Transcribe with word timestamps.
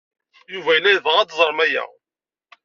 Yuba 0.53 0.71
yella 0.73 0.89
yebɣa 0.91 1.17
ad 1.21 1.29
teẓrem 1.29 1.59
aya. 1.65 1.83